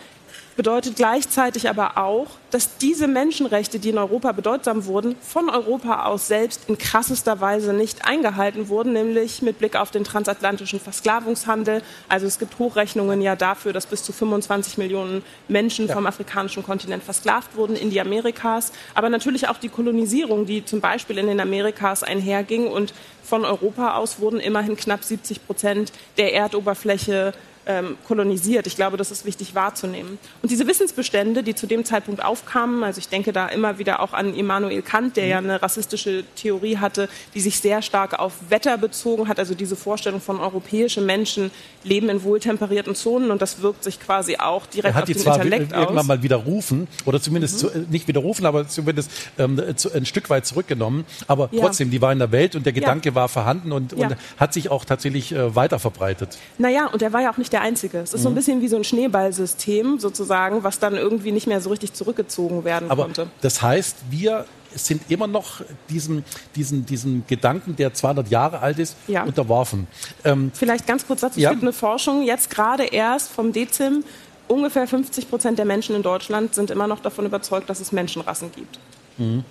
bedeutet 0.57 0.97
gleichzeitig 0.97 1.69
aber 1.69 1.99
auch, 1.99 2.29
dass 2.51 2.79
diese 2.79 3.09
Menschenrechte, 3.09 3.79
die 3.79 3.91
in 3.91 3.99
Europa 3.99 4.33
bedeutsam 4.33 4.85
wurden, 4.87 5.17
von 5.21 5.51
Europa 5.51 6.05
aus 6.07 6.29
selbst 6.29 6.69
in 6.69 6.79
krassester 6.79 7.41
Weise 7.41 7.73
nicht 7.73 8.07
eingehalten 8.07 8.69
wurden, 8.69 8.93
nämlich 8.93 9.43
mit 9.43 9.59
Blick 9.59 9.77
auf 9.77 9.91
den 9.91 10.05
transatlantischen 10.05 10.79
Versklavungshandel. 10.79 11.83
Also 12.09 12.27
es 12.27 12.39
gibt 12.39 12.59
Hochrechnungen 12.59 13.21
ja 13.21 13.35
dafür, 13.35 13.73
dass 13.73 13.87
bis 13.87 14.05
zu 14.05 14.13
25 14.13 14.79
Millionen 14.79 15.23
Menschen 15.49 15.89
ja. 15.89 15.95
vom 15.95 16.07
afrikanischen 16.07 16.63
Kontinent 16.63 17.03
versklavt 17.03 17.57
wurden 17.57 17.75
in 17.75 17.91
die 17.91 18.01
Amerikas, 18.01 18.73
aber 18.95 19.09
natürlich 19.09 19.49
auch 19.49 19.59
die 19.59 19.69
Kolonisierung, 19.69 20.47
die 20.47 20.65
zum 20.65 20.81
Beispiel 20.81 21.19
in 21.19 21.27
den 21.27 21.41
Amerikas 21.41 22.03
einherging 22.03 22.69
und 22.69 22.95
von 23.25 23.45
Europa 23.45 23.97
aus 23.97 24.21
wurden 24.21 24.39
immerhin 24.39 24.77
knapp 24.77 25.03
70 25.03 25.47
Prozent 25.47 25.93
der 26.19 26.35
Erdoberfläche 26.35 27.33
ähm, 27.67 27.97
kolonisiert. 28.07 28.67
Ich 28.67 28.77
glaube, 28.77 28.97
das 28.97 29.11
ist 29.11 29.25
wichtig 29.25 29.55
wahrzunehmen. 29.55 30.19
Und 30.43 30.51
diese 30.51 30.67
Wissensbestände, 30.67 31.43
die 31.43 31.55
zu 31.55 31.67
dem 31.67 31.85
Zeitpunkt 31.85 32.25
aufkamen, 32.25 32.85
also 32.85 32.99
ich 32.99 33.09
denke 33.09 33.33
da 33.33 33.49
immer 33.49 33.79
wieder 33.79 34.01
auch 34.01 34.13
an 34.13 34.35
Immanuel 34.35 34.83
Kant, 34.83 35.17
der 35.17 35.27
ja 35.27 35.39
eine 35.39 35.63
rassistische 35.63 36.25
Theorie 36.37 36.79
hatte, 36.79 37.09
die 37.35 37.41
sich 37.41 37.61
sehr 37.61 37.83
stark 37.83 38.19
auf 38.19 38.33
Wetter 38.49 38.79
bezogen 38.79 39.29
hat, 39.29 39.39
also 39.39 39.55
diese 39.55 39.77
Vorstellung 39.77 40.21
von 40.21 40.41
europäischen 40.41 41.07
Menschen 41.07 41.51
leben 41.83 42.09
in 42.09 42.23
wohltemperierten 42.23 42.95
Zonen 42.95 43.31
und 43.31 43.41
das 43.43 43.63
wirkt 43.63 43.85
sich 43.85 44.01
quasi 44.01 44.37
auch 44.37 44.67
direkt 44.67 44.97
auf 44.97 45.05
den 45.05 45.17
Intellekt 45.17 45.73
aus. 45.73 45.81
irgendwann 45.81 46.07
mal 46.07 46.23
widerrufen 46.23 46.89
oder 47.05 47.21
zumindest 47.21 47.63
mhm. 47.63 47.69
zu, 47.69 47.79
nicht 47.91 48.09
widerrufen, 48.09 48.47
aber 48.47 48.69
zumindest 48.69 49.11
ähm, 49.39 49.61
zu, 49.77 49.93
ein 49.93 50.07
Stück 50.07 50.31
weit 50.31 50.47
zurückgenommen. 50.47 51.05
Aber 51.27 51.49
ja. 51.53 51.63
trotzdem, 51.63 51.91
die 51.91 52.01
war 52.01 52.13
in 52.13 52.19
der 52.19 52.33
Welt 52.33 52.57
und 52.57 52.67
der 52.67 52.73
Gedanke 52.73 53.11
ja. 53.11 53.15
war 53.15 53.29
vorhanden 53.29 53.73
und, 53.73 53.93
ja. 53.93 54.09
und, 54.09 54.17
hat 54.37 54.53
sich 54.53 54.71
auch 54.71 54.85
tatsächlich 54.85 55.33
äh, 55.33 55.55
weiter 55.55 55.79
verbreitet. 55.79 56.39
Naja, 56.59 56.87
und 56.87 57.03
er 57.03 57.13
war 57.13 57.23
ja 57.23 57.33
auch 57.33 57.37
nicht 57.37 57.54
der 57.55 57.63
Einzige. 57.63 57.99
Es 57.99 58.13
ist 58.13 58.21
mhm. 58.21 58.23
so 58.23 58.29
ein 58.29 58.33
mhm. 58.33 58.37
bisschen 58.37 58.61
wie 58.61 58.69
so 58.69 58.77
ein 58.77 58.85
Schneeballsystem 58.85 59.99
sozusagen, 59.99 60.63
was 60.63 60.79
dann 60.79 60.95
irgendwie 60.95 61.33
nicht 61.33 61.47
mehr 61.47 61.61
so 61.61 61.71
richtig 61.71 61.95
zurückgezogen 61.95 62.65
werden 62.65 62.91
Aber 62.91 63.05
konnte. 63.05 63.29
Das 63.41 63.63
heißt, 63.63 63.97
wir 64.11 64.45
sind 64.75 65.03
immer 65.09 65.27
noch 65.27 65.63
diesem, 65.89 66.25
diesem, 66.57 66.85
diesem 66.85 67.25
Gedanken, 67.27 67.77
der 67.77 67.95
200 67.95 68.29
Jahre 68.29 68.59
alt 68.59 68.79
ist, 68.79 68.97
ja. 69.07 69.23
unterworfen. 69.23 69.87
Ähm, 70.25 70.51
Vielleicht 70.53 70.87
ganz 70.87 71.07
kurz 71.07 71.21
dazu. 71.21 71.39
Es 71.39 71.45
ja. 71.45 71.51
gibt 71.51 71.63
eine 71.63 71.73
Forschung 71.73 72.23
jetzt 72.23 72.51
gerade 72.51 72.85
erst 72.85 73.31
vom 73.31 73.53
DECIM. 73.53 74.05
Ungefähr 74.49 74.87
50 74.87 75.31
Prozent 75.31 75.59
der 75.59 75.65
Menschen 75.65 75.95
in 75.95 76.03
Deutschland 76.03 76.55
sind 76.55 76.71
immer 76.71 76.87
noch 76.87 77.01
davon 77.01 77.25
überzeugt, 77.25 77.71
dass 77.71 77.81
es 77.81 77.93
Menschenrassen 77.93 78.51
gibt. 78.53 78.79
Mhm. 79.17 79.45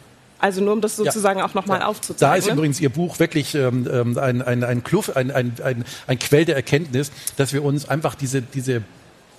Also 0.44 0.60
nur 0.60 0.74
um 0.74 0.82
das 0.82 0.98
sozusagen 0.98 1.40
ja. 1.40 1.46
auch 1.46 1.54
nochmal 1.54 1.80
ja. 1.80 1.86
aufzuzeigen. 1.86 2.20
Da 2.20 2.36
ist 2.36 2.48
ne? 2.48 2.52
übrigens 2.52 2.82
Ihr 2.82 2.90
Buch 2.90 3.18
wirklich 3.18 3.56
ähm, 3.56 3.88
ähm, 3.90 4.18
ein, 4.18 4.42
ein, 4.42 4.66
ein, 4.66 4.84
Kluff, 4.84 5.16
ein, 5.16 5.32
ein, 5.32 5.54
ein, 5.64 5.86
ein 6.06 6.20
Quell 6.20 6.44
der 6.44 6.58
Erkenntnis, 6.58 7.14
dass 7.38 7.54
wir 7.54 7.64
uns 7.64 7.88
einfach 7.88 8.14
diese, 8.14 8.42
diese 8.42 8.84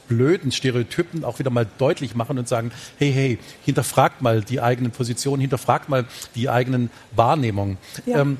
blöden 0.08 0.50
Stereotypen 0.50 1.23
auch 1.23 1.38
wieder 1.40 1.50
mal 1.50 1.66
deutlich 1.76 2.14
machen 2.14 2.38
und 2.38 2.49
sagen, 2.49 2.73
hey, 2.96 3.12
hey, 3.12 3.38
hinterfragt 3.66 4.23
mal 4.23 4.40
die 4.40 4.62
eigenen 4.62 4.92
Positionen, 4.92 5.42
hinterfragt 5.42 5.90
mal 5.90 6.06
die 6.37 6.49
eigenen 6.49 6.88
Wahrnehmungen. 7.14 7.76
Ja. 8.06 8.23
Ähm, 8.23 8.38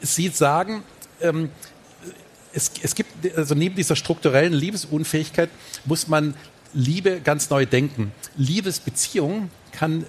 Sie 0.00 0.28
sagen, 0.28 0.84
ähm, 1.20 1.50
es, 2.54 2.72
es 2.80 2.94
gibt, 2.94 3.36
also 3.36 3.54
neben 3.54 3.74
dieser 3.74 3.94
strukturellen 3.94 4.54
Liebesunfähigkeit 4.54 5.50
muss 5.84 6.08
man 6.08 6.32
Liebe 6.72 7.20
ganz 7.20 7.50
neu 7.50 7.66
denken. 7.66 8.10
Liebesbeziehung 8.38 9.50
kann 9.70 10.06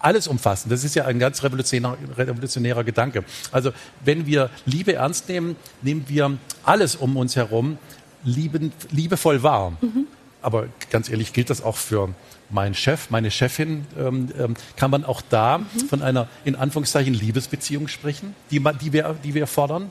alles 0.00 0.28
umfassen. 0.28 0.68
Das 0.70 0.84
ist 0.84 0.94
ja 0.94 1.04
ein 1.06 1.18
ganz 1.18 1.42
revolutionärer, 1.42 1.96
revolutionärer 2.16 2.84
Gedanke. 2.84 3.24
Also 3.52 3.72
wenn 4.04 4.26
wir 4.26 4.50
Liebe 4.66 4.94
ernst 4.94 5.28
nehmen, 5.28 5.56
nehmen 5.82 6.04
wir 6.08 6.38
alles 6.64 6.96
um 6.96 7.16
uns 7.16 7.36
herum 7.36 7.78
liebend, 8.24 8.72
liebevoll 8.90 9.42
wahr. 9.42 9.72
Mhm. 9.80 10.06
Aber 10.42 10.66
ganz 10.90 11.10
ehrlich, 11.10 11.32
gilt 11.32 11.50
das 11.50 11.62
auch 11.62 11.76
für 11.76 12.10
meinen 12.48 12.74
Chef, 12.74 13.10
meine 13.10 13.30
Chefin? 13.30 13.86
Ähm, 13.98 14.28
ähm, 14.38 14.54
kann 14.76 14.90
man 14.90 15.04
auch 15.04 15.22
da 15.28 15.58
mhm. 15.58 15.64
von 15.88 16.02
einer 16.02 16.28
in 16.44 16.56
Anführungszeichen 16.56 17.14
Liebesbeziehung 17.14 17.88
sprechen, 17.88 18.34
die, 18.50 18.62
die, 18.80 18.92
wir, 18.92 19.16
die 19.22 19.34
wir 19.34 19.46
fordern? 19.46 19.90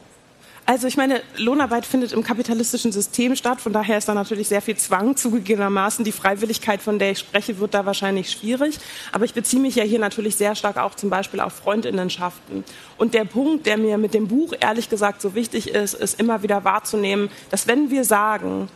Also 0.69 0.85
ich 0.85 0.97
meine, 0.97 1.23
Lohnarbeit 1.35 1.83
findet 1.83 2.11
im 2.11 2.23
kapitalistischen 2.23 2.91
System 2.91 3.35
statt. 3.35 3.59
Von 3.59 3.73
daher 3.73 3.97
ist 3.97 4.07
da 4.07 4.13
natürlich 4.13 4.49
sehr 4.49 4.61
viel 4.61 4.77
Zwang 4.77 5.15
zugegebenermaßen. 5.15 6.05
Die 6.05 6.11
Freiwilligkeit, 6.11 6.79
von 6.79 6.99
der 6.99 7.09
ich 7.09 7.17
spreche, 7.17 7.57
wird 7.57 7.73
da 7.73 7.87
wahrscheinlich 7.87 8.29
schwierig. 8.29 8.77
Aber 9.11 9.25
ich 9.25 9.33
beziehe 9.33 9.59
mich 9.59 9.73
ja 9.73 9.83
hier 9.83 9.97
natürlich 9.97 10.35
sehr 10.35 10.53
stark 10.53 10.77
auch 10.77 10.93
zum 10.93 11.09
Beispiel 11.09 11.39
auf 11.39 11.53
Freundinnenschaften. 11.53 12.63
Und 12.97 13.15
der 13.15 13.25
Punkt, 13.25 13.65
der 13.65 13.79
mir 13.79 13.97
mit 13.97 14.13
dem 14.13 14.27
Buch 14.27 14.53
ehrlich 14.59 14.89
gesagt 14.89 15.23
so 15.23 15.33
wichtig 15.33 15.69
ist, 15.71 15.95
ist 15.95 16.19
immer 16.19 16.43
wieder 16.43 16.63
wahrzunehmen, 16.63 17.31
dass 17.49 17.65
wenn 17.65 17.89
wir 17.89 18.03
sagen, 18.03 18.67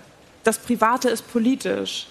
das 0.44 0.58
Private 0.58 1.10
ist 1.10 1.32
politisch, 1.32 2.08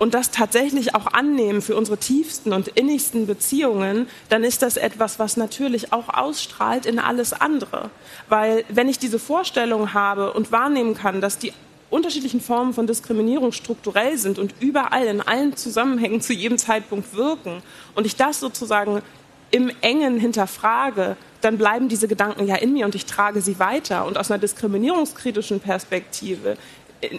und 0.00 0.14
das 0.14 0.30
tatsächlich 0.30 0.94
auch 0.94 1.06
annehmen 1.08 1.60
für 1.60 1.76
unsere 1.76 1.98
tiefsten 1.98 2.54
und 2.54 2.68
innigsten 2.68 3.26
Beziehungen, 3.26 4.08
dann 4.30 4.44
ist 4.44 4.62
das 4.62 4.78
etwas, 4.78 5.18
was 5.18 5.36
natürlich 5.36 5.92
auch 5.92 6.08
ausstrahlt 6.08 6.86
in 6.86 6.98
alles 6.98 7.34
andere. 7.34 7.90
Weil 8.26 8.64
wenn 8.70 8.88
ich 8.88 8.98
diese 8.98 9.18
Vorstellung 9.18 9.92
habe 9.92 10.32
und 10.32 10.52
wahrnehmen 10.52 10.94
kann, 10.94 11.20
dass 11.20 11.36
die 11.36 11.52
unterschiedlichen 11.90 12.40
Formen 12.40 12.72
von 12.72 12.86
Diskriminierung 12.86 13.52
strukturell 13.52 14.16
sind 14.16 14.38
und 14.38 14.54
überall 14.58 15.06
in 15.06 15.20
allen 15.20 15.54
Zusammenhängen 15.54 16.22
zu 16.22 16.32
jedem 16.32 16.56
Zeitpunkt 16.56 17.14
wirken 17.14 17.62
und 17.94 18.06
ich 18.06 18.16
das 18.16 18.40
sozusagen 18.40 19.02
im 19.50 19.70
Engen 19.82 20.18
hinterfrage, 20.18 21.16
dann 21.40 21.58
bleiben 21.58 21.88
diese 21.88 22.08
Gedanken 22.08 22.46
ja 22.46 22.56
in 22.56 22.72
mir 22.72 22.84
und 22.84 22.94
ich 22.94 23.06
trage 23.06 23.40
sie 23.40 23.58
weiter. 23.58 24.06
Und 24.06 24.16
aus 24.16 24.30
einer 24.30 24.38
diskriminierungskritischen 24.38 25.60
Perspektive 25.60 26.56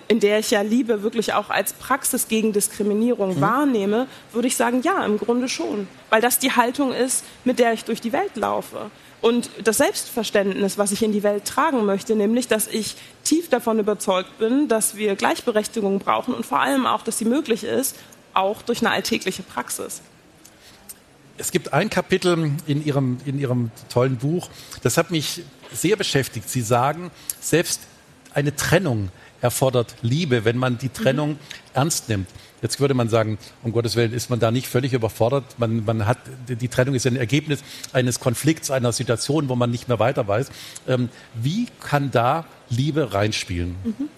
in 0.07 0.19
der 0.19 0.39
ich 0.39 0.51
ja 0.51 0.61
Liebe 0.61 1.01
wirklich 1.01 1.33
auch 1.33 1.49
als 1.49 1.73
Praxis 1.73 2.27
gegen 2.27 2.53
Diskriminierung 2.53 3.37
mhm. 3.37 3.41
wahrnehme, 3.41 4.07
würde 4.31 4.47
ich 4.47 4.55
sagen, 4.55 4.81
ja, 4.83 5.03
im 5.05 5.17
Grunde 5.17 5.49
schon. 5.49 5.87
Weil 6.09 6.21
das 6.21 6.39
die 6.39 6.51
Haltung 6.51 6.93
ist, 6.93 7.23
mit 7.43 7.59
der 7.59 7.73
ich 7.73 7.85
durch 7.85 8.01
die 8.01 8.13
Welt 8.13 8.35
laufe. 8.35 8.91
Und 9.21 9.49
das 9.63 9.77
Selbstverständnis, 9.77 10.77
was 10.77 10.91
ich 10.91 11.03
in 11.03 11.11
die 11.11 11.23
Welt 11.23 11.45
tragen 11.45 11.85
möchte, 11.85 12.15
nämlich, 12.15 12.47
dass 12.47 12.67
ich 12.67 12.95
tief 13.23 13.49
davon 13.49 13.79
überzeugt 13.79 14.39
bin, 14.39 14.67
dass 14.67 14.95
wir 14.95 15.15
Gleichberechtigung 15.15 15.99
brauchen 15.99 16.33
und 16.33 16.45
vor 16.45 16.59
allem 16.59 16.87
auch, 16.87 17.03
dass 17.03 17.19
sie 17.19 17.25
möglich 17.25 17.63
ist, 17.63 17.95
auch 18.33 18.61
durch 18.63 18.81
eine 18.81 18.91
alltägliche 18.91 19.43
Praxis. 19.43 20.01
Es 21.37 21.51
gibt 21.51 21.73
ein 21.73 21.89
Kapitel 21.89 22.51
in 22.65 22.85
Ihrem, 22.85 23.17
in 23.25 23.39
Ihrem 23.39 23.71
tollen 23.89 24.17
Buch, 24.17 24.49
das 24.83 24.97
hat 24.97 25.11
mich 25.11 25.43
sehr 25.71 25.95
beschäftigt. 25.95 26.49
Sie 26.49 26.61
sagen, 26.61 27.11
selbst 27.39 27.81
eine 28.33 28.55
Trennung 28.55 29.09
erfordert 29.41 29.95
Liebe, 30.01 30.45
wenn 30.45 30.57
man 30.57 30.77
die 30.77 30.89
Trennung 30.89 31.31
mhm. 31.31 31.39
ernst 31.73 32.09
nimmt. 32.09 32.27
Jetzt 32.61 32.79
würde 32.79 32.93
man 32.93 33.09
sagen, 33.09 33.39
um 33.63 33.71
Gottes 33.71 33.95
Willen 33.95 34.13
ist 34.13 34.29
man 34.29 34.39
da 34.39 34.51
nicht 34.51 34.67
völlig 34.67 34.93
überfordert. 34.93 35.43
Man, 35.57 35.83
man 35.83 36.05
hat, 36.05 36.19
die 36.47 36.67
Trennung 36.67 36.93
ist 36.93 37.07
ein 37.07 37.15
Ergebnis 37.15 37.63
eines 37.91 38.19
Konflikts, 38.19 38.69
einer 38.69 38.91
Situation, 38.91 39.49
wo 39.49 39.55
man 39.55 39.71
nicht 39.71 39.87
mehr 39.87 39.97
weiter 39.97 40.27
weiß. 40.27 40.51
Ähm, 40.87 41.09
wie 41.33 41.67
kann 41.79 42.11
da 42.11 42.45
Liebe 42.69 43.13
reinspielen? 43.13 43.75
Mhm. 43.83 44.09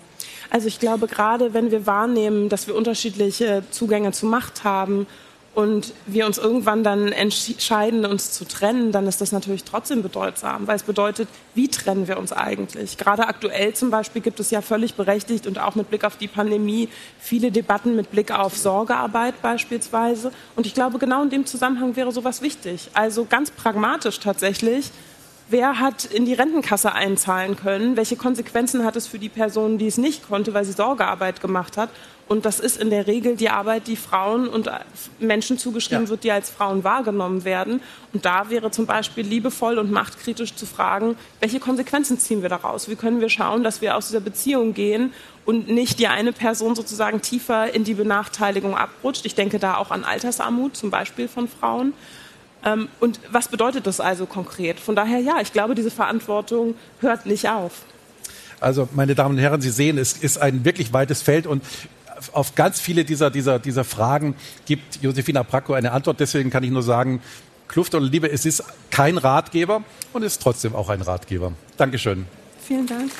Also 0.49 0.67
ich 0.67 0.79
glaube, 0.79 1.07
gerade 1.07 1.53
wenn 1.53 1.71
wir 1.71 1.87
wahrnehmen, 1.87 2.49
dass 2.49 2.67
wir 2.67 2.75
unterschiedliche 2.75 3.63
Zugänge 3.71 4.11
zu 4.11 4.25
Macht 4.25 4.63
haben 4.63 5.07
und 5.55 5.93
wir 6.07 6.25
uns 6.25 6.37
irgendwann 6.37 6.83
dann 6.83 7.11
entscheiden, 7.11 8.05
uns 8.05 8.31
zu 8.31 8.45
trennen, 8.45 8.91
dann 8.91 9.07
ist 9.07 9.21
das 9.21 9.31
natürlich 9.31 9.63
trotzdem 9.63 10.01
bedeutsam, 10.01 10.65
weil 10.67 10.75
es 10.75 10.83
bedeutet, 10.83 11.27
wie 11.53 11.67
trennen 11.67 12.07
wir 12.07 12.17
uns 12.17 12.33
eigentlich? 12.33 12.97
Gerade 12.97 13.27
aktuell 13.27 13.73
zum 13.73 13.91
Beispiel 13.91 14.21
gibt 14.21 14.39
es 14.39 14.49
ja 14.49 14.61
völlig 14.61 14.95
berechtigt 14.95 15.45
und 15.45 15.59
auch 15.59 15.75
mit 15.75 15.89
Blick 15.89 16.05
auf 16.05 16.17
die 16.17 16.27
Pandemie 16.27 16.89
viele 17.19 17.51
Debatten 17.51 17.95
mit 17.95 18.09
Blick 18.09 18.31
auf 18.31 18.57
Sorgearbeit 18.57 19.41
beispielsweise. 19.43 20.31
Und 20.55 20.65
ich 20.65 20.73
glaube, 20.73 20.97
genau 20.97 21.21
in 21.21 21.29
dem 21.29 21.45
Zusammenhang 21.45 21.95
wäre 21.95 22.11
sowas 22.11 22.41
wichtig. 22.41 22.89
Also 22.93 23.25
ganz 23.25 23.51
pragmatisch 23.51 24.19
tatsächlich 24.19 24.91
wer 25.49 25.79
hat 25.79 26.05
in 26.05 26.25
die 26.25 26.33
Rentenkasse 26.33 26.93
einzahlen 26.93 27.55
können, 27.55 27.97
welche 27.97 28.15
Konsequenzen 28.15 28.83
hat 28.85 28.95
es 28.95 29.07
für 29.07 29.19
die 29.19 29.29
Person, 29.29 29.77
die 29.77 29.87
es 29.87 29.97
nicht 29.97 30.27
konnte, 30.27 30.53
weil 30.53 30.65
sie 30.65 30.73
Sorgearbeit 30.73 31.41
gemacht 31.41 31.77
hat. 31.77 31.89
Und 32.27 32.45
das 32.45 32.59
ist 32.59 32.81
in 32.81 32.89
der 32.89 33.05
Regel 33.05 33.35
die 33.35 33.49
Arbeit, 33.49 33.87
die 33.87 33.97
Frauen 33.97 34.47
und 34.47 34.69
Menschen 35.19 35.57
zugeschrieben 35.57 36.05
ja. 36.05 36.09
wird, 36.09 36.23
die 36.23 36.31
als 36.31 36.49
Frauen 36.49 36.83
wahrgenommen 36.83 37.43
werden. 37.43 37.81
Und 38.13 38.25
da 38.25 38.49
wäre 38.49 38.71
zum 38.71 38.85
Beispiel 38.85 39.25
liebevoll 39.25 39.77
und 39.77 39.91
machtkritisch 39.91 40.55
zu 40.55 40.65
fragen, 40.65 41.17
welche 41.41 41.59
Konsequenzen 41.59 42.17
ziehen 42.17 42.41
wir 42.41 42.49
daraus? 42.49 42.87
Wie 42.87 42.95
können 42.95 43.19
wir 43.19 43.29
schauen, 43.29 43.63
dass 43.63 43.81
wir 43.81 43.97
aus 43.97 44.07
dieser 44.07 44.21
Beziehung 44.21 44.73
gehen 44.73 45.13
und 45.45 45.67
nicht 45.67 45.99
die 45.99 46.07
eine 46.07 46.31
Person 46.31 46.75
sozusagen 46.75 47.21
tiefer 47.21 47.73
in 47.73 47.83
die 47.83 47.93
Benachteiligung 47.93 48.75
abrutscht? 48.75 49.25
Ich 49.25 49.35
denke 49.35 49.59
da 49.59 49.75
auch 49.75 49.91
an 49.91 50.05
Altersarmut, 50.05 50.77
zum 50.77 50.91
Beispiel 50.91 51.27
von 51.27 51.49
Frauen. 51.49 51.93
Ähm, 52.65 52.87
und 52.99 53.19
was 53.31 53.47
bedeutet 53.47 53.87
das 53.87 53.99
also 53.99 54.25
konkret? 54.25 54.79
Von 54.79 54.95
daher, 54.95 55.19
ja, 55.19 55.41
ich 55.41 55.51
glaube, 55.51 55.75
diese 55.75 55.91
Verantwortung 55.91 56.75
hört 56.99 57.25
nicht 57.25 57.49
auf. 57.49 57.83
Also, 58.59 58.87
meine 58.93 59.15
Damen 59.15 59.35
und 59.35 59.41
Herren, 59.41 59.61
Sie 59.61 59.69
sehen, 59.69 59.97
es 59.97 60.13
ist 60.13 60.37
ein 60.37 60.63
wirklich 60.63 60.93
weites 60.93 61.21
Feld 61.21 61.45
und 61.47 61.63
auf 62.31 62.55
ganz 62.55 62.79
viele 62.79 63.03
dieser, 63.03 63.29
dieser, 63.29 63.59
dieser 63.59 63.83
Fragen 63.83 64.35
gibt 64.65 65.01
Josefina 65.01 65.43
Bracco 65.43 65.73
eine 65.73 65.91
Antwort. 65.91 66.19
Deswegen 66.19 66.49
kann 66.49 66.63
ich 66.63 66.71
nur 66.71 66.83
sagen, 66.83 67.21
Kluft 67.67 67.95
und 67.95 68.03
Liebe, 68.03 68.31
es 68.31 68.45
ist 68.45 68.63
kein 68.91 69.17
Ratgeber 69.17 69.83
und 70.13 70.23
ist 70.23 70.41
trotzdem 70.41 70.75
auch 70.75 70.89
ein 70.89 71.01
Ratgeber. 71.01 71.53
Dankeschön. 71.75 72.25
Vielen 72.65 72.87
Dank. 72.87 73.11